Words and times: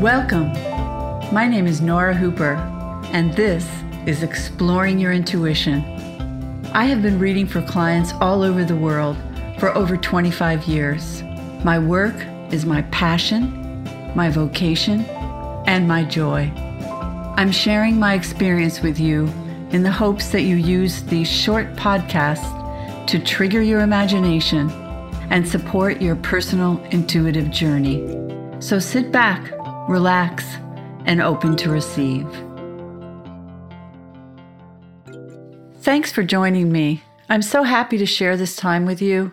Welcome. 0.00 0.54
My 1.30 1.46
name 1.46 1.66
is 1.66 1.82
Nora 1.82 2.14
Hooper, 2.14 2.54
and 3.12 3.34
this 3.34 3.68
is 4.06 4.22
Exploring 4.22 4.98
Your 4.98 5.12
Intuition. 5.12 5.84
I 6.72 6.84
have 6.84 7.02
been 7.02 7.18
reading 7.18 7.46
for 7.46 7.60
clients 7.60 8.14
all 8.14 8.42
over 8.42 8.64
the 8.64 8.74
world 8.74 9.18
for 9.58 9.76
over 9.76 9.98
25 9.98 10.64
years. 10.64 11.22
My 11.64 11.78
work 11.78 12.14
is 12.50 12.64
my 12.64 12.80
passion, 12.84 13.84
my 14.14 14.30
vocation, 14.30 15.04
and 15.66 15.86
my 15.86 16.04
joy. 16.04 16.50
I'm 17.36 17.52
sharing 17.52 17.98
my 17.98 18.14
experience 18.14 18.80
with 18.80 18.98
you 18.98 19.26
in 19.70 19.82
the 19.82 19.92
hopes 19.92 20.30
that 20.30 20.44
you 20.44 20.56
use 20.56 21.02
these 21.02 21.30
short 21.30 21.74
podcasts 21.74 23.06
to 23.06 23.18
trigger 23.18 23.60
your 23.60 23.80
imagination 23.80 24.70
and 25.28 25.46
support 25.46 26.00
your 26.00 26.16
personal 26.16 26.82
intuitive 26.84 27.50
journey. 27.50 28.16
So 28.60 28.78
sit 28.78 29.12
back, 29.12 29.59
relax, 29.88 30.44
and 31.06 31.20
open 31.20 31.56
to 31.56 31.70
receive. 31.70 32.26
Thanks 35.80 36.12
for 36.12 36.22
joining 36.22 36.70
me. 36.70 37.02
I'm 37.28 37.42
so 37.42 37.62
happy 37.62 37.96
to 37.98 38.06
share 38.06 38.36
this 38.36 38.56
time 38.56 38.84
with 38.84 39.00
you. 39.00 39.32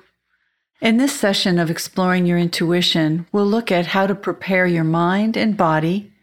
In 0.80 0.98
this 0.98 1.12
session 1.20 1.58
of 1.58 1.70
Exploring 1.70 2.26
Your 2.26 2.38
Intuition, 2.38 3.26
we'll 3.32 3.46
look 3.46 3.72
at 3.72 3.88
how 3.88 4.08
to 4.08 4.16
prepare 4.16 4.68
your 4.68 4.84
mind 4.84 5.36
and 5.36 5.58
body 5.58 6.14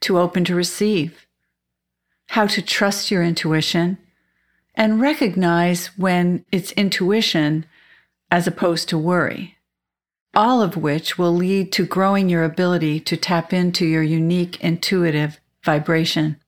to 0.00 0.18
open 0.18 0.44
to 0.44 0.54
receive, 0.54 1.26
how 2.28 2.46
to 2.46 2.62
trust 2.62 3.10
your 3.10 3.22
intuition, 3.22 3.98
and 4.74 5.00
recognize 5.00 5.86
when 5.98 6.44
it's 6.50 6.72
intuition 6.72 7.66
as 8.30 8.46
opposed 8.46 8.88
to 8.88 8.98
worry, 8.98 9.56
all 10.34 10.62
of 10.62 10.76
which 10.76 11.18
will 11.18 11.34
lead 11.34 11.72
to 11.72 11.86
growing 11.86 12.28
your 12.28 12.44
ability 12.44 13.00
to 13.00 13.16
tap 13.16 13.52
into 13.52 13.86
your 13.86 14.02
unique 14.02 14.60
intuitive 14.60 15.40
vibration. 15.62 16.40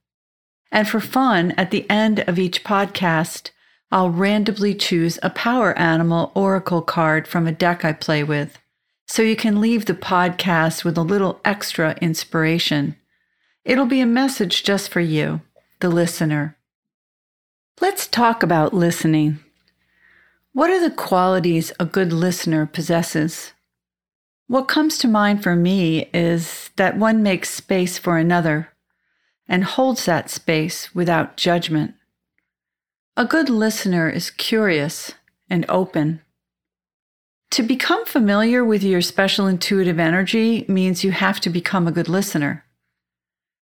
And 0.70 0.88
for 0.88 1.00
fun, 1.00 1.52
at 1.52 1.70
the 1.70 1.88
end 1.88 2.20
of 2.20 2.38
each 2.38 2.64
podcast, 2.64 3.50
I'll 3.90 4.10
randomly 4.10 4.74
choose 4.74 5.18
a 5.22 5.30
power 5.30 5.78
animal 5.78 6.32
oracle 6.34 6.82
card 6.82 7.28
from 7.28 7.46
a 7.46 7.52
deck 7.52 7.84
I 7.84 7.92
play 7.92 8.24
with, 8.24 8.58
so 9.06 9.22
you 9.22 9.36
can 9.36 9.60
leave 9.60 9.86
the 9.86 9.94
podcast 9.94 10.84
with 10.84 10.98
a 10.98 11.02
little 11.02 11.40
extra 11.44 11.96
inspiration. 12.00 12.96
It'll 13.64 13.86
be 13.86 14.00
a 14.00 14.06
message 14.06 14.64
just 14.64 14.90
for 14.90 15.00
you, 15.00 15.40
the 15.80 15.88
listener. 15.88 16.56
Let's 17.80 18.06
talk 18.06 18.42
about 18.42 18.74
listening. 18.74 19.38
What 20.52 20.70
are 20.70 20.80
the 20.80 20.94
qualities 20.94 21.72
a 21.78 21.84
good 21.84 22.12
listener 22.12 22.66
possesses? 22.66 23.52
What 24.48 24.68
comes 24.68 24.98
to 24.98 25.08
mind 25.08 25.42
for 25.42 25.56
me 25.56 26.08
is 26.14 26.70
that 26.76 26.96
one 26.96 27.22
makes 27.22 27.50
space 27.50 27.98
for 27.98 28.16
another 28.16 28.68
and 29.48 29.64
holds 29.64 30.04
that 30.04 30.30
space 30.30 30.94
without 30.94 31.36
judgment. 31.36 31.94
A 33.16 33.24
good 33.24 33.48
listener 33.48 34.08
is 34.08 34.30
curious 34.30 35.14
and 35.50 35.64
open. 35.68 36.20
To 37.52 37.62
become 37.62 38.04
familiar 38.04 38.64
with 38.64 38.82
your 38.82 39.00
special 39.00 39.46
intuitive 39.46 39.98
energy 39.98 40.64
means 40.68 41.02
you 41.02 41.12
have 41.12 41.40
to 41.40 41.50
become 41.50 41.88
a 41.88 41.92
good 41.92 42.08
listener. 42.08 42.64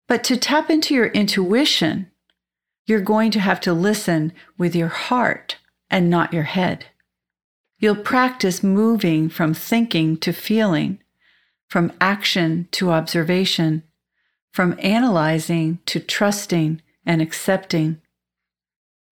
But 0.06 0.24
to 0.24 0.36
tap 0.36 0.70
into 0.70 0.94
your 0.94 1.08
intuition, 1.08 2.10
you're 2.86 3.00
going 3.00 3.30
to 3.32 3.40
have 3.40 3.60
to 3.62 3.72
listen 3.72 4.32
with 4.56 4.74
your 4.74 4.88
heart 4.88 5.58
and 5.90 6.08
not 6.08 6.32
your 6.32 6.44
head. 6.44 6.86
You'll 7.80 7.96
practice 7.96 8.62
moving 8.62 9.30
from 9.30 9.54
thinking 9.54 10.18
to 10.18 10.34
feeling, 10.34 10.98
from 11.66 11.92
action 11.98 12.68
to 12.72 12.90
observation, 12.90 13.84
from 14.52 14.78
analyzing 14.80 15.78
to 15.86 15.98
trusting 15.98 16.82
and 17.06 17.22
accepting. 17.22 18.02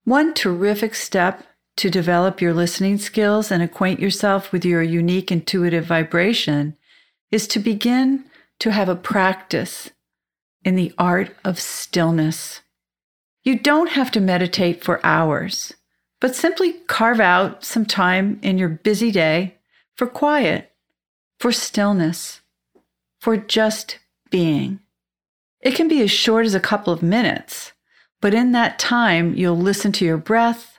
One 0.04 0.34
terrific 0.34 0.94
step 0.94 1.44
to 1.78 1.88
develop 1.88 2.42
your 2.42 2.52
listening 2.52 2.98
skills 2.98 3.50
and 3.50 3.62
acquaint 3.62 4.00
yourself 4.00 4.52
with 4.52 4.66
your 4.66 4.82
unique 4.82 5.32
intuitive 5.32 5.86
vibration 5.86 6.76
is 7.30 7.46
to 7.48 7.58
begin 7.58 8.26
to 8.58 8.70
have 8.72 8.90
a 8.90 8.96
practice 8.96 9.90
in 10.62 10.76
the 10.76 10.92
art 10.98 11.34
of 11.42 11.58
stillness. 11.58 12.60
You 13.44 13.58
don't 13.58 13.92
have 13.92 14.10
to 14.10 14.20
meditate 14.20 14.84
for 14.84 15.04
hours 15.06 15.72
but 16.20 16.34
simply 16.34 16.72
carve 16.86 17.20
out 17.20 17.64
some 17.64 17.86
time 17.86 18.38
in 18.42 18.58
your 18.58 18.68
busy 18.68 19.10
day 19.10 19.56
for 19.94 20.06
quiet, 20.06 20.72
for 21.38 21.52
stillness, 21.52 22.40
for 23.20 23.36
just 23.36 23.98
being. 24.30 24.80
It 25.60 25.74
can 25.74 25.88
be 25.88 26.02
as 26.02 26.10
short 26.10 26.46
as 26.46 26.54
a 26.54 26.60
couple 26.60 26.92
of 26.92 27.02
minutes, 27.02 27.72
but 28.20 28.34
in 28.34 28.52
that 28.52 28.78
time, 28.78 29.34
you'll 29.34 29.56
listen 29.56 29.92
to 29.92 30.04
your 30.04 30.16
breath 30.16 30.78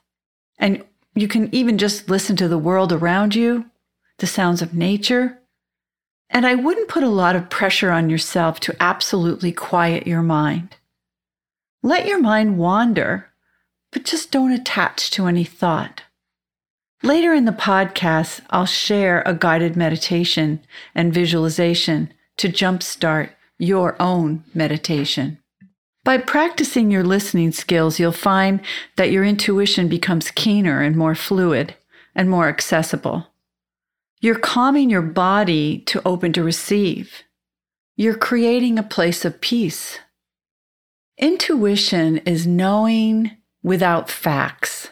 and 0.58 0.84
you 1.16 1.28
can 1.28 1.54
even 1.54 1.78
just 1.78 2.10
listen 2.10 2.36
to 2.38 2.48
the 2.48 2.58
world 2.58 2.94
around 2.94 3.36
you, 3.36 3.66
the 4.20 4.28
sounds 4.28 4.62
of 4.62 4.74
nature. 4.74 5.40
And 6.30 6.46
I 6.46 6.56
wouldn't 6.56 6.90
put 6.90 7.04
a 7.04 7.10
lot 7.10 7.36
of 7.36 7.50
pressure 7.50 7.92
on 7.92 8.10
yourself 8.10 8.60
to 8.62 8.76
absolutely 8.80 9.52
quiet 9.52 10.06
your 10.06 10.22
mind. 10.22 10.76
Let 11.82 12.06
your 12.06 12.20
mind 12.20 12.58
wander 12.58 13.29
but 13.92 14.06
just 14.06 14.32
don't 14.32 14.52
attach 14.52 15.12
to 15.12 15.26
any 15.26 15.44
thought. 15.44 16.04
Later 17.02 17.34
in 17.34 17.46
the 17.46 17.52
podcast, 17.52 18.42
I'll 18.50 18.66
share 18.66 19.24
a 19.26 19.34
guided 19.34 19.78
meditation 19.78 20.60
and 20.94 21.14
visualization 21.14 22.14
to 22.38 22.50
jumpstart 22.50 23.32
your 23.58 23.96
own 24.02 24.44
meditation. 24.54 25.40
By 26.04 26.18
practicing 26.18 26.92
your 26.92 27.04
listening 27.04 27.52
skills, 27.52 28.00
you'll 28.00 28.12
find 28.12 28.62
that 28.96 29.12
your 29.12 29.24
intuition 29.24 29.88
becomes 29.88 30.32
keener 30.32 30.82
and 30.82 30.96
more 30.96 31.16
fluid 31.16 31.76
and 32.16 32.30
more 32.30 32.48
accessible. 32.48 33.28
You're 34.22 34.40
calming 34.40 34.90
your 34.90 35.02
body 35.02 35.80
to 35.88 36.02
open 36.06 36.34
to 36.34 36.44
receive. 36.44 37.24
You're 37.96 38.18
creating 38.18 38.78
a 38.78 38.84
place 38.84 39.24
of 39.24 39.40
peace. 39.40 40.00
Intuition 41.18 42.18
is 42.20 42.48
knowing 42.48 43.38
without 43.64 44.10
facts. 44.10 44.90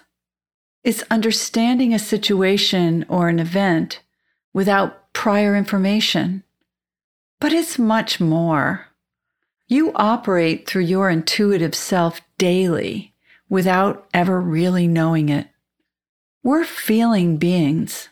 It's 0.84 1.04
understanding 1.10 1.94
a 1.94 2.00
situation 2.00 3.06
or 3.10 3.28
an 3.28 3.40
event 3.40 4.02
without 4.54 5.14
prior 5.14 5.56
information. 5.56 6.44
But 7.40 7.54
it's 7.54 7.78
much 7.78 8.20
more. 8.20 8.88
You 9.68 9.92
operate 9.96 10.68
through 10.68 10.84
your 10.84 11.10
intuitive 11.10 11.76
self 11.76 12.22
daily 12.38 13.14
without 13.50 14.08
ever 14.14 14.40
really 14.40 14.88
knowing 14.88 15.30
it. 15.30 15.48
We're 16.44 16.64
feeling 16.64 17.38
beings. 17.38 18.10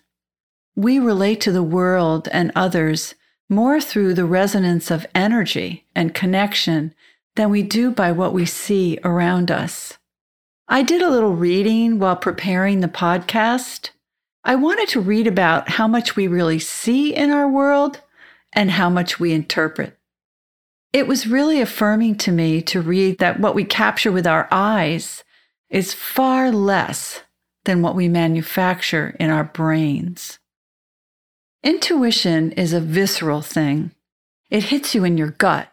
We 0.76 1.00
relate 1.00 1.40
to 1.42 1.52
the 1.52 1.64
world 1.64 2.28
and 2.32 2.52
others 2.56 3.16
more 3.50 3.80
through 3.80 4.14
the 4.14 4.26
resonance 4.26 4.92
of 4.92 5.06
energy 5.16 5.86
and 5.96 6.14
connection 6.14 6.94
than 7.36 7.50
we 7.50 7.64
do 7.64 7.92
by 7.92 8.12
what 8.12 8.34
we 8.34 8.46
see 8.46 9.00
around 9.04 9.52
us. 9.52 9.98
I 10.68 10.81
did 10.81 11.03
a 11.03 11.09
little 11.09 11.36
reading 11.36 12.00
while 12.00 12.16
preparing 12.16 12.80
the 12.80 12.88
podcast. 12.88 13.92
I 14.44 14.56
wanted 14.56 14.90
to 14.90 15.00
read 15.00 15.28
about 15.28 15.70
how 15.70 15.88
much 15.88 16.16
we 16.16 16.28
really 16.28 16.58
see 16.58 17.14
in 17.14 17.30
our 17.30 17.48
world 17.48 18.02
and 18.52 18.72
how 18.72 18.90
much 18.90 19.20
we 19.20 19.31
interpret. 19.31 19.96
It 20.92 21.08
was 21.08 21.28
really 21.28 21.62
affirming 21.62 22.16
to 22.20 22.31
me 22.31 22.64
to 22.64 22.81
read 22.81 23.20
that 23.20 23.40
what 23.40 23.53
we 23.53 23.64
capture 23.64 24.12
with 24.12 24.26
our 24.26 24.48
eyes 24.50 25.24
is 25.70 25.94
far 25.94 26.52
less 26.52 27.22
than 27.66 27.82
what 27.82 27.96
we 27.96 28.08
manufacture 28.08 29.16
in 29.20 29.29
our 29.29 29.44
brains. 29.44 30.40
Intuition 31.64 32.52
is 32.53 32.73
a 32.73 32.79
visceral 32.79 33.41
thing. 33.41 33.91
It 34.50 34.66
hits 34.66 34.96
you 34.96 35.03
in 35.03 35.17
your 35.17 35.32
gut. 35.32 35.72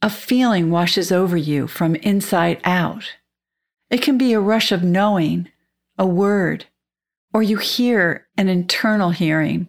A 0.00 0.10
feeling 0.10 0.70
washes 0.70 1.12
over 1.12 1.36
you 1.36 1.68
from 1.68 1.94
inside 1.96 2.60
out. 2.64 3.12
It 3.92 4.00
can 4.00 4.16
be 4.16 4.32
a 4.32 4.40
rush 4.40 4.72
of 4.72 4.82
knowing, 4.82 5.50
a 5.98 6.06
word, 6.06 6.64
or 7.34 7.42
you 7.42 7.58
hear 7.58 8.26
an 8.38 8.48
internal 8.48 9.10
hearing. 9.10 9.68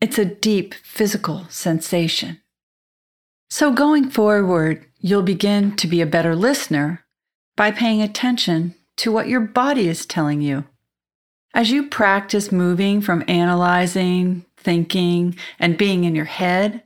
It's 0.00 0.18
a 0.18 0.24
deep 0.24 0.74
physical 0.82 1.44
sensation. 1.50 2.40
So, 3.50 3.70
going 3.70 4.08
forward, 4.08 4.86
you'll 5.00 5.22
begin 5.22 5.76
to 5.76 5.86
be 5.86 6.00
a 6.00 6.06
better 6.06 6.34
listener 6.34 7.04
by 7.56 7.70
paying 7.70 8.00
attention 8.00 8.74
to 8.96 9.12
what 9.12 9.28
your 9.28 9.40
body 9.40 9.86
is 9.86 10.06
telling 10.06 10.40
you. 10.40 10.64
As 11.52 11.70
you 11.70 11.88
practice 11.88 12.50
moving 12.50 13.02
from 13.02 13.22
analyzing, 13.28 14.46
thinking, 14.56 15.36
and 15.58 15.76
being 15.76 16.04
in 16.04 16.14
your 16.14 16.24
head 16.24 16.84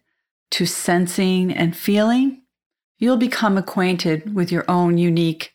to 0.51 0.67
sensing 0.67 1.53
and 1.53 1.77
feeling, 1.77 2.43
you'll 2.99 3.17
become 3.17 3.57
acquainted 3.57 4.35
with 4.35 4.51
your 4.51 4.65
own 4.69 4.99
unique 4.99 5.52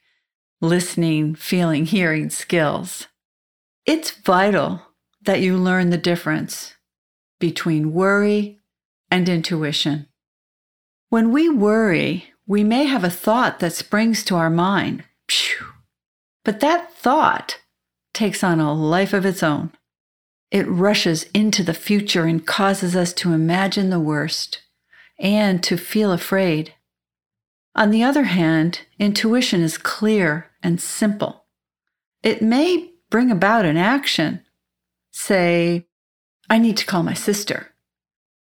listening, 0.62 1.36
feeling, 1.36 1.86
hearing 1.86 2.30
skills. 2.30 3.08
It's 3.86 4.12
vital 4.12 4.82
that 5.22 5.42
you 5.42 5.58
learn 5.58 5.90
the 5.90 5.98
difference 5.98 6.76
between 7.40 7.94
worry 7.94 8.60
and 9.12 9.30
intuition. 9.30 10.08
When 11.10 11.32
we 11.32 11.50
worry, 11.50 12.34
we 12.46 12.64
may 12.64 12.86
have 12.86 13.04
a 13.04 13.10
thought 13.10 13.60
that 13.60 13.74
springs 13.74 14.24
to 14.26 14.36
our 14.36 14.50
mind. 14.50 15.04
But 16.44 16.60
that 16.62 16.94
thought 16.94 17.60
takes 18.14 18.44
on 18.44 18.60
a 18.60 18.74
life 18.74 19.14
of 19.14 19.26
its 19.26 19.44
own. 19.44 19.72
It 20.50 20.68
rushes 20.68 21.24
into 21.34 21.62
the 21.62 21.74
future 21.74 22.24
and 22.24 22.46
causes 22.46 22.96
us 22.96 23.14
to 23.14 23.34
imagine 23.34 23.90
the 23.90 24.00
worst 24.00 24.62
and 25.20 25.62
to 25.64 25.78
feel 25.78 26.12
afraid. 26.12 26.74
On 27.78 27.92
the 27.92 28.04
other 28.04 28.24
hand, 28.24 28.82
intuition 28.98 29.62
is 29.62 29.78
clear 29.78 30.50
and 30.64 30.82
simple. 30.82 31.46
It 32.24 32.42
may 32.42 32.92
bring 33.12 33.30
about 33.30 33.66
an 33.66 33.78
action. 33.78 34.44
Say, 35.12 35.86
I 36.50 36.58
need 36.58 36.76
to 36.78 36.86
call 36.88 37.04
my 37.04 37.14
sister. 37.14 37.68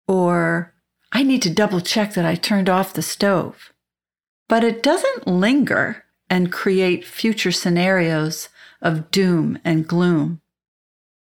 Or, 0.05 0.73
I 1.13 1.23
need 1.23 1.41
to 1.43 1.49
double 1.49 1.79
check 1.79 2.13
that 2.13 2.25
I 2.25 2.35
turned 2.35 2.69
off 2.69 2.93
the 2.93 3.01
stove. 3.01 3.71
But 4.49 4.65
it 4.65 4.83
doesn't 4.83 5.27
linger 5.27 6.03
and 6.29 6.51
create 6.51 7.05
future 7.05 7.53
scenarios 7.53 8.49
of 8.81 9.11
doom 9.11 9.57
and 9.63 9.87
gloom. 9.87 10.41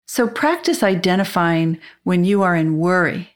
So 0.06 0.28
practice 0.28 0.84
identifying 0.84 1.80
when 2.04 2.26
you 2.26 2.44
are 2.44 2.56
in 2.56 2.78
worry 2.78 3.36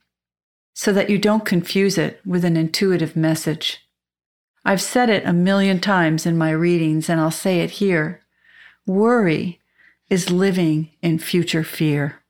so 0.76 0.94
that 0.94 1.10
you 1.10 1.18
don't 1.18 1.46
confuse 1.46 1.98
it 1.98 2.22
with 2.26 2.46
an 2.46 2.58
intuitive 2.58 3.16
message. 3.16 3.80
I've 4.64 4.82
said 4.82 5.10
it 5.10 5.26
a 5.26 5.34
million 5.34 5.80
times 5.80 6.26
in 6.26 6.38
my 6.38 6.52
readings, 6.52 7.10
and 7.10 7.20
I'll 7.20 7.32
say 7.32 7.62
it 7.62 7.72
here. 7.72 8.22
Worry 8.86 9.60
is 10.10 10.30
living 10.30 10.90
in 11.02 11.20
future 11.20 11.64
fear. 11.64 12.22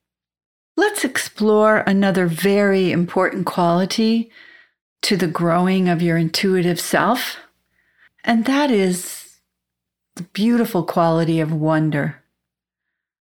Let's 0.77 1.03
explore 1.03 1.77
another 1.77 2.27
very 2.27 2.91
important 2.91 3.45
quality 3.45 4.31
to 5.01 5.17
the 5.17 5.27
growing 5.27 5.89
of 5.89 6.01
your 6.01 6.17
intuitive 6.17 6.79
self, 6.79 7.37
and 8.23 8.45
that 8.45 8.71
is 8.71 9.39
the 10.15 10.23
beautiful 10.23 10.83
quality 10.83 11.39
of 11.39 11.51
wonder. 11.51 12.21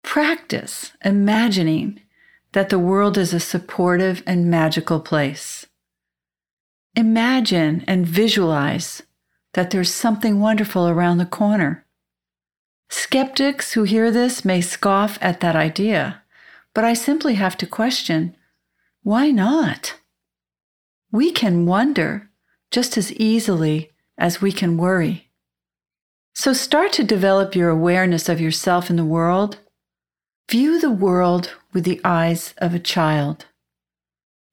Practice 0.03 0.93
imagining 1.03 1.99
that 2.53 2.69
the 2.69 2.79
world 2.79 3.17
is 3.17 3.33
a 3.33 3.39
supportive 3.39 4.23
and 4.25 4.49
magical 4.49 4.99
place. 4.99 5.64
Imagine 6.95 7.83
and 7.87 8.07
visualize 8.07 9.03
that 9.53 9.71
there's 9.71 9.93
something 9.93 10.39
wonderful 10.39 10.87
around 10.87 11.17
the 11.17 11.25
corner. 11.25 11.85
Skeptics 12.89 13.73
who 13.73 13.83
hear 13.83 14.11
this 14.11 14.45
may 14.45 14.61
scoff 14.61 15.17
at 15.21 15.41
that 15.41 15.55
idea, 15.55 16.21
but 16.73 16.83
I 16.83 16.93
simply 16.93 17.35
have 17.35 17.57
to 17.57 17.67
question 17.67 18.35
why 19.03 19.29
not? 19.29 19.99
We 21.11 21.31
can 21.31 21.65
wonder 21.65 22.29
just 22.71 22.97
as 22.97 23.13
easily 23.13 23.91
as 24.17 24.41
we 24.41 24.51
can 24.51 24.77
worry. 24.77 25.29
So 26.33 26.53
start 26.53 26.91
to 26.93 27.03
develop 27.03 27.55
your 27.55 27.69
awareness 27.69 28.27
of 28.27 28.41
yourself 28.41 28.89
in 28.89 28.95
the 28.95 29.05
world. 29.05 29.59
View 30.49 30.79
the 30.79 30.91
world 30.91 31.53
with 31.71 31.83
the 31.85 32.01
eyes 32.03 32.53
of 32.57 32.73
a 32.73 32.79
child. 32.79 33.45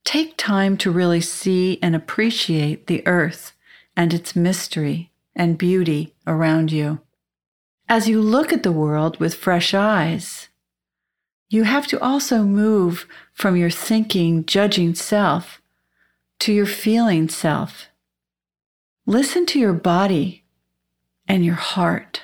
Take 0.04 0.36
time 0.36 0.76
to 0.78 0.90
really 0.90 1.20
see 1.20 1.78
and 1.80 1.94
appreciate 1.94 2.86
the 2.86 3.06
earth 3.06 3.52
and 3.96 4.12
its 4.12 4.34
mystery 4.34 5.12
and 5.34 5.58
beauty 5.58 6.14
around 6.26 6.72
you. 6.72 7.00
As 7.88 8.08
you 8.08 8.20
look 8.20 8.52
at 8.52 8.62
the 8.62 8.72
world 8.72 9.18
with 9.20 9.34
fresh 9.34 9.74
eyes, 9.74 10.48
you 11.48 11.64
have 11.64 11.86
to 11.88 12.00
also 12.00 12.42
move 12.42 13.06
from 13.32 13.56
your 13.56 13.70
thinking, 13.70 14.44
judging 14.46 14.94
self 14.94 15.60
to 16.38 16.52
your 16.52 16.66
feeling 16.66 17.28
self. 17.28 17.88
Listen 19.06 19.46
to 19.46 19.58
your 19.58 19.74
body 19.74 20.44
and 21.28 21.44
your 21.44 21.54
heart. 21.54 22.22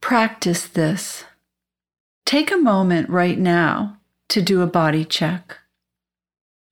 Practice 0.00 0.66
this. 0.66 1.24
Take 2.26 2.50
a 2.50 2.56
moment 2.56 3.08
right 3.08 3.38
now 3.38 3.98
to 4.28 4.42
do 4.42 4.60
a 4.60 4.66
body 4.66 5.04
check. 5.04 5.58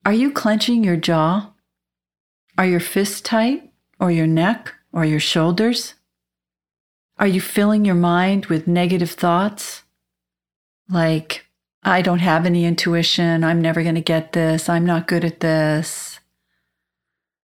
Are 0.04 0.12
you 0.12 0.32
clenching 0.32 0.82
your 0.82 0.96
jaw? 0.96 1.52
Are 2.58 2.66
your 2.66 2.81
fists 2.81 3.20
tight, 3.20 3.70
or 4.00 4.10
your 4.10 4.26
neck, 4.26 4.75
or 4.93 5.04
your 5.04 5.20
shoulders? 5.20 5.94
Are 7.19 7.26
you 7.26 7.40
filling 7.40 7.84
your 7.84 7.94
mind 7.94 8.46
with 8.46 8.66
negative 8.66 9.12
thoughts? 9.12 9.82
Like, 10.88 11.46
I 11.82 12.02
don't 12.02 12.19
have 12.19 12.46
any 12.46 12.64
intuition. 12.64 13.44
I'm 13.44 13.60
never 13.60 13.82
going 13.82 13.94
to 13.94 14.00
get 14.00 14.32
this. 14.32 14.69
I'm 14.69 14.84
not 14.84 15.06
good 15.06 15.25
at 15.25 15.40
this. 15.40 16.20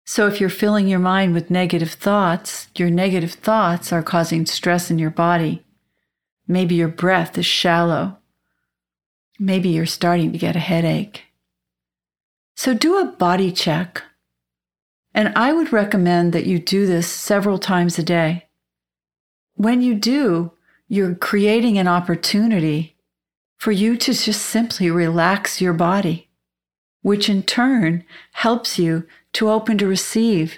So, 0.05 0.27
if 0.27 0.39
you're 0.39 0.49
filling 0.49 0.87
your 0.87 0.99
mind 0.99 1.33
with 1.33 1.51
negative 1.51 1.91
thoughts, 1.91 2.69
your 2.75 2.89
negative 2.89 3.33
thoughts 3.33 3.91
are 3.91 4.03
causing 4.03 4.45
stress 4.45 4.89
in 4.89 4.97
your 4.99 5.11
body 5.11 5.63
Maybe 6.47 6.75
your 6.75 6.87
breath 6.87 7.37
is 7.37 7.45
shallow. 7.45 8.17
Maybe 9.37 9.69
you're 9.69 9.85
starting 9.85 10.31
to 10.31 10.37
get 10.37 10.55
a 10.55 10.59
headache. 10.59 11.23
So 12.57 12.73
do 12.73 12.97
a 12.97 13.05
body 13.05 13.51
check. 13.51 14.01
And 15.13 15.31
I 15.35 15.53
would 15.53 15.71
recommend 15.71 16.33
that 16.33 16.47
you 16.47 16.57
do 16.57 16.87
this 16.87 17.07
several 17.07 17.59
times 17.59 17.99
a 17.99 18.03
day. 18.03 18.47
When 19.53 19.83
you 19.83 19.93
do, 19.93 20.53
you're 20.87 21.13
creating 21.13 21.77
an 21.77 21.87
opportunity 21.87 22.95
for 23.57 23.71
you 23.71 23.95
to 23.97 24.11
just 24.11 24.41
simply 24.41 24.89
relax 24.89 25.61
your 25.61 25.73
body, 25.73 26.29
which 27.03 27.29
in 27.29 27.43
turn 27.43 28.03
helps 28.33 28.79
you 28.79 29.05
to 29.33 29.51
open 29.51 29.77
to 29.77 29.85
receive 29.87 30.57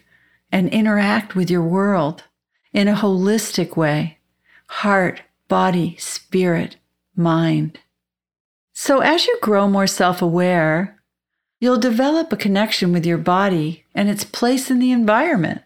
and 0.54 0.70
interact 0.70 1.36
with 1.36 1.52
your 1.52 1.64
world 1.64 2.24
in 2.72 2.88
a 2.88 2.96
holistic 2.96 3.76
way 3.76 4.20
heart, 4.68 5.22
body, 5.50 5.98
spirit, 6.00 6.78
mind. 7.14 7.78
So 8.72 9.00
as 9.00 9.26
you 9.26 9.38
grow 9.42 9.68
more 9.68 9.88
self 9.88 10.22
aware, 10.22 10.99
you'll 11.60 11.78
develop 11.78 12.32
a 12.32 12.38
connection 12.38 12.92
with 12.92 13.06
your 13.06 13.18
body 13.18 13.86
and 13.94 14.10
its 14.10 14.24
place 14.24 14.72
in 14.72 14.80
the 14.80 14.92
environment. 14.92 15.62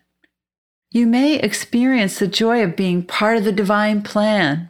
You 0.90 1.07
may 1.07 1.36
experience 1.36 2.19
the 2.19 2.28
joy 2.28 2.63
of 2.63 2.75
being 2.75 3.04
part 3.04 3.38
of 3.38 3.45
the 3.45 3.51
divine 3.51 4.01
plan, 4.01 4.69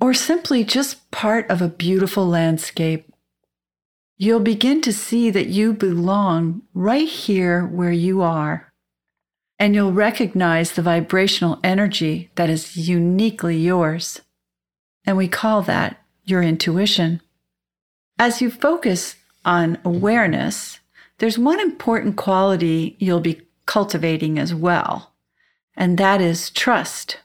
or 0.00 0.14
simply 0.14 0.64
just 0.64 1.10
part 1.10 1.48
of 1.50 1.60
a 1.60 1.68
beautiful 1.68 2.26
landscape. 2.26 3.12
You'll 4.18 4.40
begin 4.40 4.80
to 4.82 4.92
see 4.92 5.30
that 5.30 5.48
you 5.48 5.74
belong 5.74 6.62
right 6.72 7.08
here 7.08 7.66
where 7.66 7.92
you 7.92 8.22
are, 8.22 8.72
and 9.58 9.74
you'll 9.74 9.92
recognize 9.92 10.72
the 10.72 10.82
vibrational 10.82 11.60
energy 11.62 12.30
that 12.36 12.48
is 12.48 12.76
uniquely 12.76 13.58
yours. 13.58 14.20
And 15.04 15.16
we 15.16 15.28
call 15.28 15.62
that 15.62 16.02
your 16.24 16.42
intuition. 16.42 17.20
As 18.18 18.40
you 18.40 18.50
focus 18.50 19.16
on 19.46 19.78
awareness, 19.84 20.80
there's 21.18 21.38
one 21.38 21.60
important 21.60 22.16
quality 22.16 22.96
you'll 22.98 23.20
be 23.20 23.40
cultivating 23.64 24.38
as 24.38 24.52
well, 24.54 25.14
and 25.76 25.96
that 25.96 26.20
is 26.20 26.50
trust. 26.50 27.20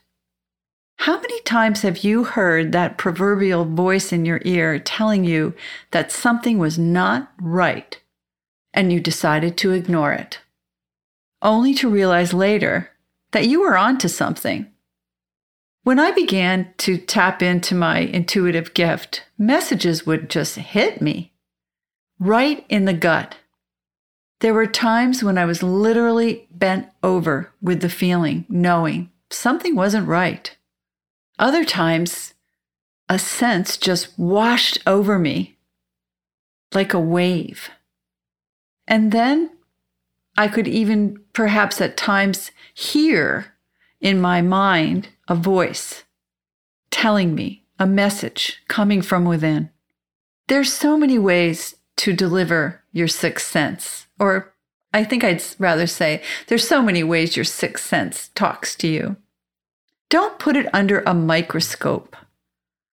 How 0.96 1.20
many 1.20 1.40
times 1.40 1.82
have 1.82 2.04
you 2.04 2.24
heard 2.24 2.70
that 2.72 2.96
proverbial 2.96 3.64
voice 3.64 4.12
in 4.12 4.24
your 4.24 4.40
ear 4.44 4.78
telling 4.78 5.24
you 5.24 5.52
that 5.90 6.12
something 6.12 6.58
was 6.58 6.78
not 6.78 7.32
right 7.40 8.00
and 8.72 8.92
you 8.92 9.00
decided 9.00 9.56
to 9.58 9.72
ignore 9.72 10.12
it, 10.12 10.38
only 11.42 11.74
to 11.74 11.90
realize 11.90 12.32
later 12.32 12.90
that 13.32 13.48
you 13.48 13.60
were 13.60 13.76
onto 13.76 14.06
something? 14.06 14.68
When 15.82 15.98
I 15.98 16.12
began 16.12 16.72
to 16.78 16.96
tap 16.96 17.42
into 17.42 17.74
my 17.74 17.98
intuitive 17.98 18.72
gift, 18.72 19.24
messages 19.36 20.06
would 20.06 20.30
just 20.30 20.54
hit 20.54 21.02
me 21.02 21.31
right 22.22 22.64
in 22.68 22.84
the 22.84 22.92
gut. 22.92 23.34
There 24.40 24.54
were 24.54 24.66
times 24.66 25.24
when 25.24 25.36
I 25.36 25.44
was 25.44 25.62
literally 25.62 26.46
bent 26.52 26.88
over 27.02 27.52
with 27.60 27.80
the 27.80 27.88
feeling, 27.88 28.44
knowing 28.48 29.10
something 29.30 29.74
wasn't 29.74 30.06
right. 30.06 30.56
Other 31.38 31.64
times, 31.64 32.34
a 33.08 33.18
sense 33.18 33.76
just 33.76 34.16
washed 34.16 34.78
over 34.86 35.18
me 35.18 35.56
like 36.72 36.94
a 36.94 37.00
wave. 37.00 37.70
And 38.86 39.10
then 39.10 39.50
I 40.36 40.46
could 40.46 40.68
even 40.68 41.20
perhaps 41.32 41.80
at 41.80 41.96
times 41.96 42.52
hear 42.72 43.54
in 44.00 44.20
my 44.20 44.42
mind 44.42 45.08
a 45.28 45.34
voice 45.34 46.04
telling 46.90 47.34
me 47.34 47.64
a 47.80 47.86
message 47.86 48.62
coming 48.68 49.02
from 49.02 49.24
within. 49.24 49.70
There's 50.46 50.72
so 50.72 50.96
many 50.96 51.18
ways 51.18 51.76
to 51.98 52.12
deliver 52.12 52.82
your 52.92 53.08
sixth 53.08 53.50
sense, 53.50 54.06
or 54.18 54.52
I 54.92 55.04
think 55.04 55.24
I'd 55.24 55.42
rather 55.58 55.86
say 55.86 56.22
there's 56.48 56.66
so 56.66 56.82
many 56.82 57.02
ways 57.02 57.36
your 57.36 57.44
sixth 57.44 57.86
sense 57.86 58.30
talks 58.34 58.74
to 58.76 58.88
you. 58.88 59.16
Don't 60.10 60.38
put 60.38 60.56
it 60.56 60.72
under 60.74 61.00
a 61.00 61.14
microscope. 61.14 62.16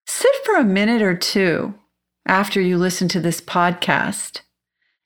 Sit 0.06 0.32
for 0.46 0.56
a 0.56 0.64
minute 0.64 1.02
or 1.02 1.16
two 1.16 1.74
after 2.26 2.62
you 2.62 2.78
listen 2.78 3.08
to 3.10 3.20
this 3.20 3.42
podcast 3.42 4.42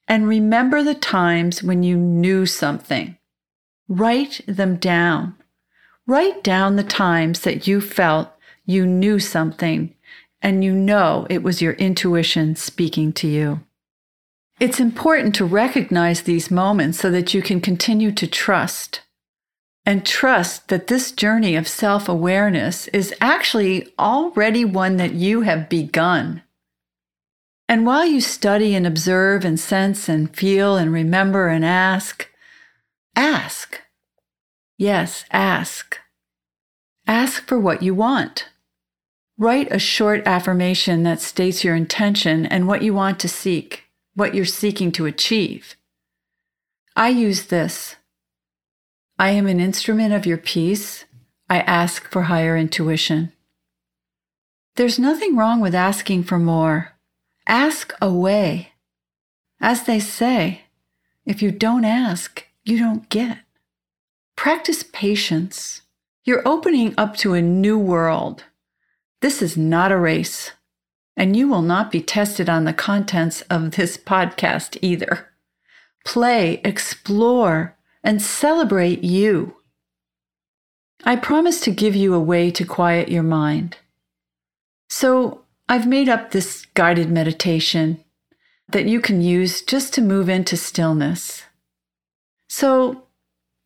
and 0.07 0.27
remember 0.27 0.83
the 0.83 0.95
times 0.95 1.63
when 1.63 1.81
you 1.83 1.97
knew 1.97 2.45
something. 2.45 3.17
Write 3.87 4.41
them 4.47 4.75
down. 4.75 5.35
Write 6.05 6.43
down 6.43 6.75
the 6.75 6.83
times 6.83 7.41
that 7.41 7.65
you 7.67 7.81
felt 7.81 8.29
you 8.65 8.85
knew 8.85 9.19
something 9.19 9.95
and 10.41 10.63
you 10.63 10.73
know 10.73 11.25
it 11.29 11.41
was 11.41 11.61
your 11.61 11.73
intuition 11.73 12.55
speaking 12.55 13.13
to 13.13 13.27
you. 13.27 13.61
It's 14.63 14.79
important 14.79 15.35
to 15.35 15.45
recognize 15.45 16.21
these 16.21 16.49
moments 16.49 16.97
so 16.97 17.11
that 17.11 17.33
you 17.33 17.41
can 17.41 17.59
continue 17.59 18.13
to 18.13 18.25
trust 18.25 19.01
and 19.85 20.05
trust 20.05 20.69
that 20.69 20.87
this 20.87 21.11
journey 21.11 21.57
of 21.57 21.67
self 21.67 22.07
awareness 22.07 22.87
is 22.87 23.13
actually 23.19 23.93
already 23.99 24.63
one 24.63 24.95
that 24.95 25.15
you 25.15 25.41
have 25.41 25.67
begun. 25.67 26.43
And 27.67 27.85
while 27.85 28.05
you 28.05 28.21
study 28.21 28.73
and 28.73 28.87
observe 28.87 29.43
and 29.43 29.59
sense 29.59 30.07
and 30.07 30.33
feel 30.33 30.77
and 30.77 30.93
remember 30.93 31.49
and 31.49 31.65
ask, 31.65 32.29
ask. 33.17 33.81
Yes, 34.77 35.25
ask. 35.29 35.97
Ask 37.05 37.45
for 37.49 37.59
what 37.59 37.83
you 37.83 37.93
want. 37.93 38.47
Write 39.37 39.69
a 39.73 39.77
short 39.77 40.25
affirmation 40.25 41.03
that 41.03 41.19
states 41.19 41.65
your 41.65 41.75
intention 41.75 42.45
and 42.45 42.65
what 42.65 42.81
you 42.81 42.93
want 42.93 43.19
to 43.19 43.27
seek, 43.27 43.82
what 44.15 44.35
you're 44.35 44.45
seeking 44.45 44.91
to 44.93 45.05
achieve. 45.05 45.75
I 46.95 47.09
use 47.09 47.47
this 47.47 47.95
I 49.17 49.31
am 49.31 49.47
an 49.47 49.59
instrument 49.59 50.13
of 50.13 50.25
your 50.25 50.37
peace. 50.37 51.05
I 51.49 51.59
ask 51.59 52.09
for 52.09 52.23
higher 52.23 52.57
intuition. 52.57 53.31
There's 54.75 54.97
nothing 54.97 55.35
wrong 55.35 55.59
with 55.59 55.75
asking 55.75 56.23
for 56.23 56.39
more. 56.39 56.93
Ask 57.47 57.93
away. 58.01 58.71
As 59.61 59.83
they 59.83 59.99
say, 59.99 60.63
if 61.25 61.41
you 61.41 61.51
don't 61.51 61.85
ask, 61.85 62.45
you 62.63 62.79
don't 62.79 63.07
get. 63.09 63.39
Practice 64.35 64.83
patience. 64.83 65.81
You're 66.23 66.47
opening 66.47 66.95
up 66.97 67.15
to 67.17 67.33
a 67.33 67.41
new 67.41 67.77
world. 67.77 68.45
This 69.21 69.41
is 69.41 69.55
not 69.55 69.91
a 69.91 69.97
race, 69.97 70.51
and 71.15 71.35
you 71.35 71.47
will 71.47 71.61
not 71.61 71.91
be 71.91 72.01
tested 72.01 72.49
on 72.49 72.63
the 72.63 72.73
contents 72.73 73.41
of 73.49 73.71
this 73.71 73.97
podcast 73.97 74.77
either. 74.81 75.29
Play, 76.05 76.61
explore, 76.63 77.77
and 78.03 78.21
celebrate 78.21 79.03
you. 79.03 79.55
I 81.05 81.15
promise 81.15 81.59
to 81.61 81.71
give 81.71 81.95
you 81.95 82.13
a 82.13 82.19
way 82.19 82.49
to 82.51 82.65
quiet 82.65 83.09
your 83.09 83.23
mind. 83.23 83.77
So 84.89 85.43
I've 85.67 85.87
made 85.87 86.09
up 86.09 86.31
this 86.31 86.65
guided 86.73 87.09
meditation 87.09 88.03
that 88.69 88.85
you 88.85 88.99
can 88.99 89.21
use 89.21 89.61
just 89.61 89.93
to 89.93 90.01
move 90.01 90.29
into 90.29 90.57
stillness. 90.57 91.43
So, 92.49 93.03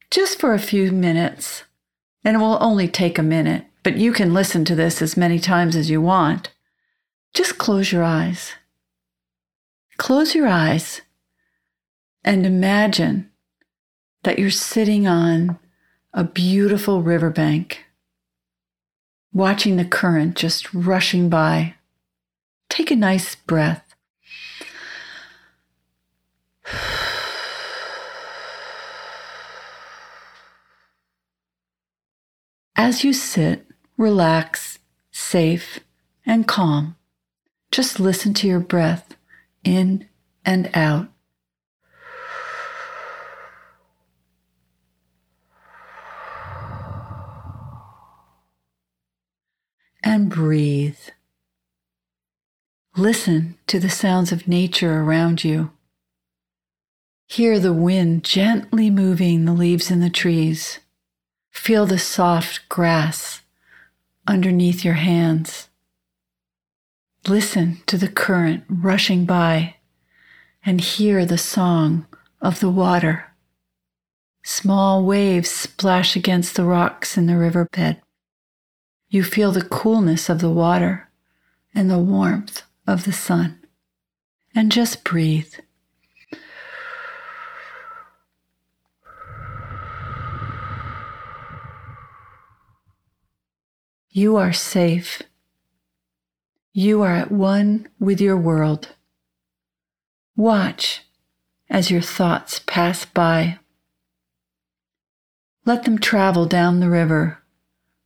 just 0.10 0.40
for 0.40 0.54
a 0.54 0.60
few 0.60 0.92
minutes, 0.92 1.64
and 2.24 2.38
it 2.38 2.40
will 2.40 2.58
only 2.62 2.88
take 2.88 3.18
a 3.18 3.24
minute, 3.24 3.66
but 3.84 3.98
you 3.98 4.14
can 4.14 4.34
listen 4.34 4.66
to 4.66 4.76
this 4.76 5.02
as 5.02 5.18
many 5.18 5.40
times 5.40 5.76
as 5.76 5.90
you 5.90 6.02
want. 6.02 6.52
Just 7.38 7.60
close 7.60 7.92
your 7.92 8.04
eyes. 8.04 8.54
Close 9.98 10.34
your 10.34 10.48
eyes 10.48 11.02
and 12.24 12.48
imagine 12.48 13.30
that 14.24 14.40
you're 14.40 14.50
sitting 14.50 15.06
on 15.06 15.60
a 16.16 16.24
beautiful 16.24 17.04
riverbank, 17.04 17.86
watching 19.32 19.76
the 19.76 19.86
current 19.86 20.36
just 20.36 20.74
rushing 20.74 21.30
by. 21.30 21.76
Take 22.70 22.90
a 22.90 22.96
nice 22.96 23.36
breath. 23.36 23.86
As 32.76 33.04
you 33.04 33.14
sit, 33.14 33.68
relax, 33.96 34.80
safe, 35.12 35.82
and 36.26 36.48
calm, 36.48 36.97
just 37.72 38.00
listen 38.00 38.34
to 38.36 38.48
your 38.48 38.60
breath 38.60 39.16
in 39.64 40.08
and 40.46 40.70
out. 40.74 41.08
And 50.04 50.30
breathe. 50.30 50.98
Listen 52.96 53.58
to 53.68 53.80
the 53.80 53.90
sounds 53.90 54.32
of 54.32 54.48
nature 54.48 55.02
around 55.02 55.44
you. 55.44 55.72
Hear 57.28 57.60
the 57.60 57.74
wind 57.74 58.24
gently 58.24 58.90
moving 58.90 59.44
the 59.44 59.54
leaves 59.54 59.92
in 59.92 60.00
the 60.00 60.10
trees. 60.10 60.80
Feel 61.52 61.86
the 61.86 62.00
soft 62.00 62.70
grass 62.70 63.42
underneath 64.26 64.86
your 64.86 64.94
hands. 64.94 65.68
Listen 67.28 67.82
to 67.88 67.98
the 67.98 68.08
current 68.08 68.64
rushing 68.70 69.26
by 69.26 69.76
and 70.66 70.80
hear 70.80 71.26
the 71.26 71.38
song 71.38 72.08
of 72.40 72.62
the 72.62 72.70
water. 72.70 73.26
Small 74.44 75.04
waves 75.04 75.52
splash 75.52 76.16
against 76.16 76.56
the 76.56 76.64
rocks 76.64 77.18
in 77.18 77.26
the 77.26 77.36
riverbed. 77.36 78.02
You 79.10 79.26
feel 79.26 79.52
the 79.52 79.66
coolness 79.66 80.30
of 80.30 80.40
the 80.40 80.50
water 80.50 81.10
and 81.76 81.92
the 81.92 82.00
warmth 82.00 82.62
of 82.88 83.04
the 83.04 83.12
sun. 83.12 83.60
And 84.56 84.72
just 84.72 85.04
breathe. 85.04 85.54
You 94.12 94.38
are 94.38 94.54
safe. 94.54 95.22
You 96.80 97.02
are 97.02 97.16
at 97.16 97.32
one 97.32 97.88
with 98.00 98.22
your 98.22 98.38
world. 98.38 98.90
Watch 100.36 101.02
as 101.72 101.90
your 101.90 102.02
thoughts 102.02 102.60
pass 102.68 103.04
by. 103.04 103.58
Let 105.66 105.86
them 105.86 105.98
travel 105.98 106.46
down 106.46 106.80
the 106.80 106.92
river, 106.92 107.40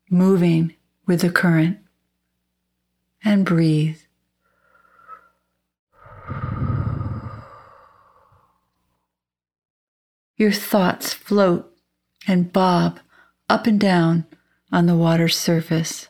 moving 0.09 0.73
with 1.05 1.19
the 1.19 1.29
current, 1.29 1.79
and 3.25 3.43
breathe. 3.45 3.99
Your 10.37 10.53
thoughts 10.53 11.13
float 11.13 11.75
and 12.25 12.53
bob 12.53 13.01
up 13.49 13.67
and 13.67 13.77
down 13.77 14.27
on 14.71 14.85
the 14.85 14.95
water's 14.95 15.35
surface. 15.35 16.07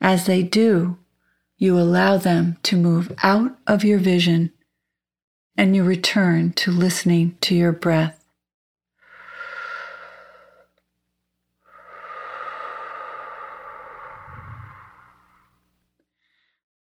As 0.00 0.26
they 0.26 0.42
do, 0.42 0.98
you 1.56 1.78
allow 1.78 2.16
them 2.16 2.58
to 2.64 2.76
move 2.76 3.12
out 3.22 3.56
of 3.66 3.84
your 3.84 3.98
vision 3.98 4.52
and 5.56 5.76
you 5.76 5.84
return 5.84 6.52
to 6.52 6.70
listening 6.70 7.36
to 7.40 7.54
your 7.54 7.72
breath. 7.72 8.24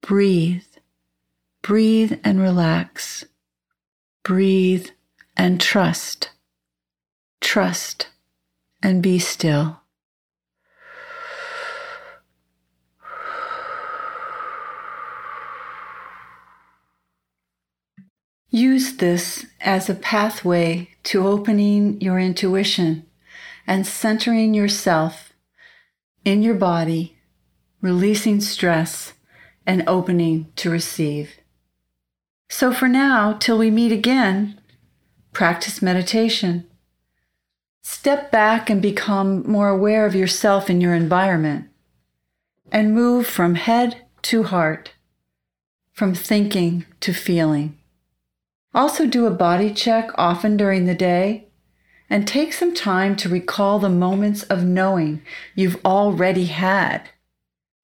Breathe, 0.02 0.66
breathe 1.62 2.20
and 2.24 2.42
relax. 2.42 3.26
Breathe 4.24 4.90
and 5.38 5.62
trust. 5.62 6.32
Trust 7.40 8.08
and 8.82 9.02
be 9.02 9.20
still. 9.20 9.83
Use 18.56 18.98
this 18.98 19.48
as 19.62 19.90
a 19.90 19.96
pathway 19.96 20.88
to 21.06 21.26
opening 21.28 22.00
your 22.00 22.20
intuition 22.20 23.04
and 23.66 23.88
centering 23.88 24.54
yourself 24.54 25.34
in 26.24 26.44
your 26.44 26.54
body, 26.54 27.18
releasing 27.82 28.40
stress, 28.40 29.14
and 29.66 29.84
opening 29.88 30.52
to 30.58 30.70
receive. 30.70 31.32
So 32.48 32.72
for 32.72 32.88
now, 32.88 33.34
till 33.34 33.58
we 33.58 33.72
meet 33.72 33.92
again, 33.92 34.62
practice 35.32 35.82
meditation. 35.82 36.68
Step 37.82 38.30
back 38.30 38.70
and 38.70 38.84
become 38.84 39.50
more 39.50 39.70
aware 39.70 40.06
of 40.06 40.14
yourself 40.14 40.70
and 40.70 40.80
your 40.80 40.94
environment. 40.94 41.70
And 42.72 42.94
move 42.94 43.26
from 43.26 43.56
head 43.56 44.06
to 44.22 44.44
heart, 44.44 44.92
from 45.92 46.14
thinking 46.14 46.86
to 47.00 47.14
feeling. 47.14 47.80
Also, 48.74 49.06
do 49.06 49.26
a 49.26 49.32
body 49.32 49.74
check 49.74 50.10
often 50.16 50.58
during 50.58 50.86
the 50.86 50.96
day 50.96 51.48
and 52.10 52.28
take 52.28 52.54
some 52.54 52.74
time 52.74 53.16
to 53.16 53.30
recall 53.30 53.80
the 53.80 53.90
moments 53.90 54.44
of 54.44 54.64
knowing 54.64 55.22
you've 55.56 55.84
already 55.86 56.46
had. 56.46 57.10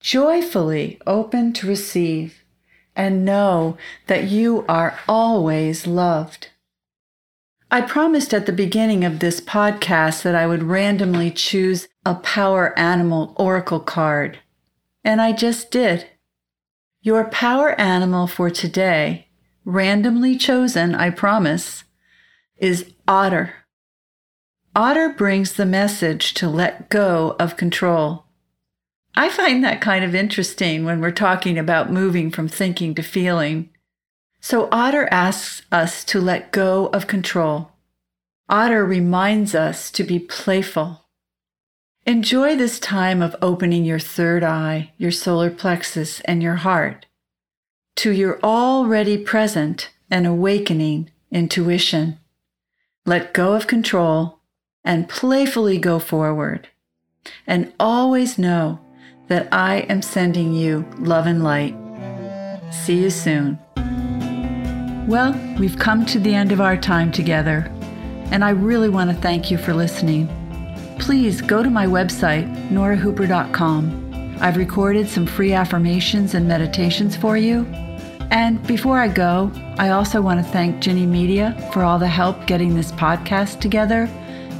Joyfully 0.00 1.00
open 1.06 1.52
to 1.54 1.66
receive 1.66 2.42
and 2.96 3.24
know 3.24 3.76
that 4.08 4.24
you 4.24 4.64
are 4.68 4.98
always 5.08 5.86
loved. 5.86 6.48
I 7.70 7.82
promised 7.82 8.34
at 8.34 8.46
the 8.46 8.52
beginning 8.52 9.04
of 9.04 9.20
this 9.20 9.40
podcast 9.40 10.22
that 10.22 10.34
I 10.34 10.46
would 10.46 10.64
randomly 10.64 11.30
choose 11.30 11.86
a 12.04 12.16
power 12.16 12.76
animal 12.76 13.32
oracle 13.36 13.78
card, 13.78 14.40
and 15.04 15.20
I 15.20 15.32
just 15.32 15.70
did. 15.70 16.06
Your 17.00 17.24
power 17.24 17.80
animal 17.80 18.26
for 18.26 18.50
today, 18.50 19.28
randomly 19.64 20.36
chosen, 20.36 20.94
I 20.94 21.10
promise, 21.10 21.84
is 22.56 22.92
otter. 23.06 23.54
Otter 24.74 25.08
brings 25.10 25.54
the 25.54 25.66
message 25.66 26.34
to 26.34 26.48
let 26.48 26.88
go 26.88 27.36
of 27.38 27.56
control. 27.56 28.26
I 29.14 29.28
find 29.28 29.64
that 29.64 29.80
kind 29.80 30.04
of 30.04 30.14
interesting 30.14 30.84
when 30.84 31.00
we're 31.00 31.10
talking 31.10 31.58
about 31.58 31.92
moving 31.92 32.30
from 32.30 32.46
thinking 32.46 32.94
to 32.94 33.02
feeling. 33.02 33.70
So, 34.40 34.68
Otter 34.70 35.08
asks 35.10 35.62
us 35.72 36.04
to 36.04 36.20
let 36.20 36.52
go 36.52 36.86
of 36.88 37.06
control. 37.06 37.72
Otter 38.48 38.84
reminds 38.84 39.54
us 39.54 39.90
to 39.90 40.04
be 40.04 40.18
playful. 40.18 41.06
Enjoy 42.06 42.56
this 42.56 42.80
time 42.80 43.20
of 43.20 43.36
opening 43.42 43.84
your 43.84 43.98
third 43.98 44.42
eye, 44.42 44.92
your 44.96 45.10
solar 45.10 45.50
plexus, 45.50 46.20
and 46.20 46.42
your 46.42 46.56
heart 46.56 47.06
to 48.00 48.12
your 48.12 48.40
already 48.42 49.18
present 49.18 49.90
and 50.10 50.26
awakening 50.26 51.10
intuition. 51.30 52.18
Let 53.04 53.34
go 53.34 53.52
of 53.52 53.66
control 53.66 54.38
and 54.82 55.06
playfully 55.06 55.76
go 55.76 55.98
forward. 55.98 56.68
And 57.46 57.74
always 57.78 58.38
know 58.38 58.80
that 59.28 59.48
I 59.52 59.80
am 59.90 60.00
sending 60.00 60.54
you 60.54 60.86
love 60.98 61.26
and 61.26 61.44
light. 61.44 61.76
See 62.72 63.02
you 63.02 63.10
soon. 63.10 63.58
Well, 65.06 65.38
we've 65.58 65.78
come 65.78 66.06
to 66.06 66.18
the 66.18 66.34
end 66.34 66.52
of 66.52 66.60
our 66.62 66.78
time 66.78 67.12
together, 67.12 67.70
and 68.30 68.42
I 68.42 68.50
really 68.50 68.88
want 68.88 69.10
to 69.10 69.16
thank 69.16 69.50
you 69.50 69.58
for 69.58 69.74
listening. 69.74 70.26
Please 70.98 71.42
go 71.42 71.62
to 71.62 71.68
my 71.68 71.84
website, 71.84 72.48
norahooper.com. 72.70 74.38
I've 74.40 74.56
recorded 74.56 75.06
some 75.06 75.26
free 75.26 75.52
affirmations 75.52 76.32
and 76.32 76.48
meditations 76.48 77.14
for 77.14 77.36
you. 77.36 77.66
And 78.30 78.64
before 78.66 78.98
I 78.98 79.08
go, 79.08 79.50
I 79.78 79.90
also 79.90 80.22
want 80.22 80.44
to 80.44 80.52
thank 80.52 80.80
Ginny 80.80 81.06
Media 81.06 81.68
for 81.72 81.82
all 81.82 81.98
the 81.98 82.06
help 82.06 82.46
getting 82.46 82.74
this 82.74 82.92
podcast 82.92 83.60
together 83.60 84.08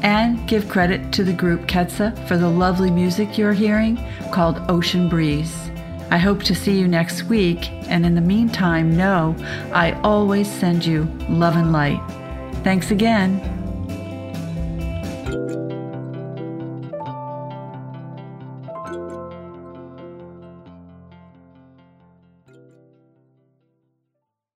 and 0.03 0.49
give 0.49 0.69
credit 0.69 1.13
to 1.13 1.25
the 1.25 1.33
group 1.33 1.63
Ketsa 1.63 2.27
for 2.27 2.37
the 2.37 2.49
lovely 2.49 2.91
music 2.91 3.39
you're 3.39 3.53
hearing 3.53 4.03
called 4.33 4.61
Ocean 4.69 5.09
Breeze. 5.09 5.71
I 6.11 6.19
hope 6.19 6.43
to 6.45 6.55
see 6.55 6.77
you 6.77 6.89
next 6.89 7.25
week, 7.25 7.71
and 7.89 8.05
in 8.05 8.17
the 8.17 8.21
meantime, 8.21 8.97
know 8.97 9.37
I 9.73 9.93
always 10.03 10.51
send 10.51 10.85
you 10.85 11.05
love 11.29 11.55
and 11.55 11.71
light. 11.71 12.01
Thanks 12.65 12.91
again. 12.91 13.60